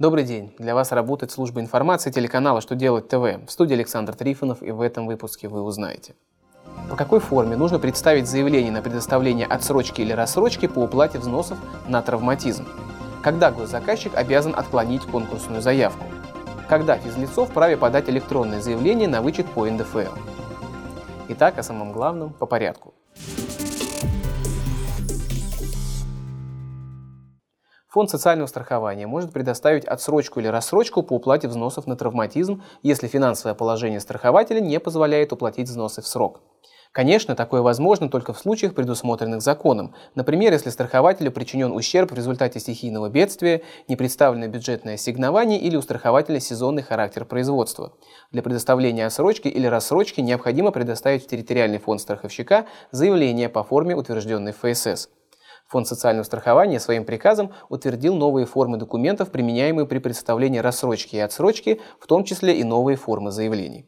Добрый 0.00 0.24
день! 0.24 0.54
Для 0.58 0.74
вас 0.74 0.92
работает 0.92 1.30
служба 1.30 1.60
информации 1.60 2.10
телеканала 2.10 2.62
«Что 2.62 2.74
делать 2.74 3.08
ТВ». 3.08 3.46
В 3.46 3.50
студии 3.50 3.74
Александр 3.74 4.14
Трифонов, 4.14 4.62
и 4.62 4.70
в 4.70 4.80
этом 4.80 5.06
выпуске 5.06 5.46
вы 5.46 5.60
узнаете. 5.60 6.14
По 6.88 6.96
какой 6.96 7.20
форме 7.20 7.54
нужно 7.54 7.78
представить 7.78 8.26
заявление 8.26 8.72
на 8.72 8.80
предоставление 8.80 9.46
отсрочки 9.46 10.00
или 10.00 10.14
рассрочки 10.14 10.68
по 10.68 10.78
уплате 10.78 11.18
взносов 11.18 11.58
на 11.86 12.00
травматизм? 12.00 12.66
Когда 13.22 13.50
госзаказчик 13.50 14.14
обязан 14.16 14.54
отклонить 14.56 15.02
конкурсную 15.02 15.60
заявку? 15.60 16.06
Когда 16.66 16.96
физлицо 16.96 17.44
вправе 17.44 17.76
подать 17.76 18.08
электронное 18.08 18.62
заявление 18.62 19.06
на 19.06 19.20
вычет 19.20 19.50
по 19.50 19.66
НДФЛ? 19.66 20.16
Итак, 21.28 21.58
о 21.58 21.62
самом 21.62 21.92
главном 21.92 22.32
по 22.32 22.46
порядку. 22.46 22.94
Фонд 27.90 28.08
социального 28.08 28.46
страхования 28.46 29.08
может 29.08 29.32
предоставить 29.32 29.84
отсрочку 29.84 30.38
или 30.38 30.46
рассрочку 30.46 31.02
по 31.02 31.14
уплате 31.14 31.48
взносов 31.48 31.88
на 31.88 31.96
травматизм, 31.96 32.62
если 32.84 33.08
финансовое 33.08 33.54
положение 33.54 33.98
страхователя 33.98 34.60
не 34.60 34.78
позволяет 34.78 35.32
уплатить 35.32 35.68
взносы 35.68 36.00
в 36.00 36.06
срок. 36.06 36.40
Конечно, 36.92 37.34
такое 37.34 37.62
возможно 37.62 38.08
только 38.08 38.32
в 38.32 38.38
случаях, 38.38 38.74
предусмотренных 38.74 39.42
законом. 39.42 39.94
Например, 40.14 40.52
если 40.52 40.70
страхователю 40.70 41.32
причинен 41.32 41.72
ущерб 41.72 42.12
в 42.12 42.14
результате 42.14 42.60
стихийного 42.60 43.08
бедствия, 43.08 43.62
не 43.88 43.96
представлено 43.96 44.46
бюджетное 44.46 44.94
ассигнование 44.94 45.58
или 45.58 45.74
у 45.76 45.82
страхователя 45.82 46.38
сезонный 46.38 46.82
характер 46.82 47.24
производства. 47.24 47.94
Для 48.30 48.42
предоставления 48.42 49.06
отсрочки 49.06 49.48
или 49.48 49.66
рассрочки 49.66 50.20
необходимо 50.20 50.70
предоставить 50.70 51.24
в 51.24 51.26
территориальный 51.26 51.78
фонд 51.78 52.00
страховщика 52.00 52.66
заявление 52.92 53.48
по 53.48 53.64
форме, 53.64 53.96
утвержденной 53.96 54.52
ФСС. 54.52 55.08
Фонд 55.70 55.86
социального 55.86 56.24
страхования 56.24 56.80
своим 56.80 57.04
приказом 57.04 57.52
утвердил 57.68 58.16
новые 58.16 58.44
формы 58.44 58.76
документов, 58.76 59.30
применяемые 59.30 59.86
при 59.86 59.98
представлении 60.00 60.58
рассрочки 60.58 61.14
и 61.14 61.20
отсрочки, 61.20 61.80
в 62.00 62.08
том 62.08 62.24
числе 62.24 62.58
и 62.58 62.64
новые 62.64 62.96
формы 62.96 63.30
заявлений. 63.30 63.86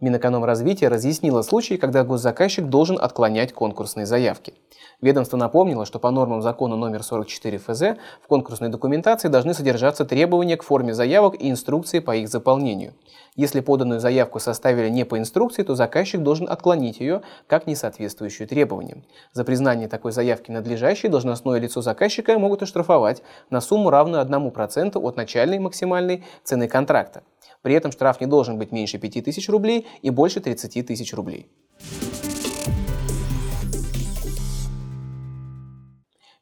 Минэкономразвитие 0.00 0.88
разъяснило 0.88 1.42
случаи, 1.42 1.74
когда 1.74 2.04
госзаказчик 2.04 2.66
должен 2.66 2.98
отклонять 2.98 3.52
конкурсные 3.52 4.06
заявки. 4.06 4.54
Ведомство 5.02 5.36
напомнило, 5.36 5.84
что 5.84 5.98
по 5.98 6.10
нормам 6.10 6.40
закона 6.40 6.74
номер 6.74 7.02
44 7.02 7.58
ФЗ 7.58 7.82
в 8.22 8.26
конкурсной 8.26 8.70
документации 8.70 9.28
должны 9.28 9.52
содержаться 9.52 10.04
требования 10.04 10.56
к 10.56 10.62
форме 10.62 10.94
заявок 10.94 11.34
и 11.38 11.50
инструкции 11.50 11.98
по 11.98 12.16
их 12.16 12.28
заполнению. 12.28 12.94
Если 13.36 13.60
поданную 13.60 14.00
заявку 14.00 14.40
составили 14.40 14.88
не 14.88 15.04
по 15.04 15.18
инструкции, 15.18 15.62
то 15.62 15.74
заказчик 15.74 16.22
должен 16.22 16.48
отклонить 16.50 17.00
ее 17.00 17.22
как 17.46 17.66
несоответствующую 17.66 18.48
требованиям. 18.48 19.04
За 19.32 19.44
признание 19.44 19.88
такой 19.88 20.12
заявки 20.12 20.50
надлежащей 20.50 21.08
должностное 21.08 21.60
лицо 21.60 21.82
заказчика 21.82 22.38
могут 22.38 22.62
оштрафовать 22.62 23.22
на 23.50 23.60
сумму 23.60 23.90
равную 23.90 24.24
1% 24.24 24.98
от 24.98 25.16
начальной 25.16 25.58
максимальной 25.58 26.24
цены 26.42 26.68
контракта. 26.68 27.22
При 27.62 27.74
этом 27.74 27.92
штраф 27.92 28.20
не 28.20 28.26
должен 28.26 28.58
быть 28.58 28.72
меньше 28.72 28.98
5000 28.98 29.48
рублей 29.48 29.86
и 30.02 30.10
больше 30.10 30.40
30 30.40 30.86
тысяч 30.86 31.14
рублей. 31.14 31.50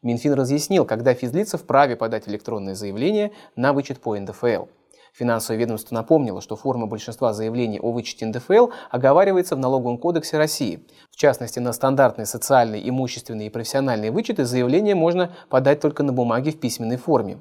Минфин 0.03 0.35
разъяснил, 0.35 0.85
когда 0.85 1.13
физлица 1.13 1.59
вправе 1.59 1.97
подать 1.97 2.29
электронное 2.29 2.75
заявление 2.75 3.33
на 3.57 3.73
вычет 3.73 4.01
по 4.01 4.17
НДФЛ. 4.17 4.67
Финансовое 5.13 5.59
ведомство 5.59 5.97
напомнило, 5.97 6.41
что 6.41 6.55
форма 6.55 6.87
большинства 6.87 7.33
заявлений 7.33 7.81
о 7.81 7.91
вычете 7.91 8.25
НДФЛ 8.27 8.69
оговаривается 8.91 9.57
в 9.57 9.59
Налоговом 9.59 9.99
кодексе 9.99 10.39
России. 10.39 10.87
В 11.11 11.17
частности, 11.17 11.59
на 11.59 11.73
стандартные 11.73 12.27
социальные, 12.27 12.89
имущественные 12.89 13.49
и 13.49 13.51
профессиональные 13.51 14.13
вычеты 14.13 14.45
заявление 14.45 14.95
можно 14.95 15.35
подать 15.49 15.81
только 15.81 16.05
на 16.05 16.13
бумаге 16.13 16.53
в 16.53 16.61
письменной 16.61 16.97
форме. 16.97 17.39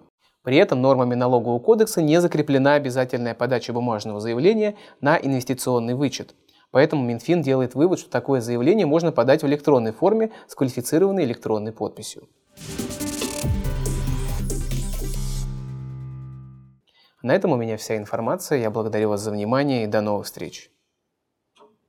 При 0.48 0.56
этом 0.56 0.82
нормами 0.82 1.14
налогового 1.14 1.60
кодекса 1.60 2.02
не 2.02 2.22
закреплена 2.22 2.76
обязательная 2.76 3.34
подача 3.34 3.74
бумажного 3.74 4.22
заявления 4.22 4.78
на 5.02 5.18
инвестиционный 5.18 5.94
вычет. 5.94 6.36
Поэтому 6.72 7.04
Минфин 7.04 7.42
делает 7.42 7.76
вывод, 7.76 8.00
что 8.00 8.10
такое 8.10 8.40
заявление 8.40 8.86
можно 8.86 9.12
подать 9.12 9.44
в 9.44 9.46
электронной 9.46 9.92
форме 9.92 10.32
с 10.48 10.56
квалифицированной 10.56 11.26
электронной 11.26 11.74
подписью. 11.74 12.30
На 17.22 17.36
этом 17.36 17.52
у 17.52 17.58
меня 17.58 17.76
вся 17.76 17.98
информация. 17.98 18.60
Я 18.60 18.72
благодарю 18.72 19.10
вас 19.10 19.20
за 19.20 19.32
внимание 19.32 19.84
и 19.84 19.88
до 19.88 20.00
новых 20.00 20.28
встреч. 20.28 20.72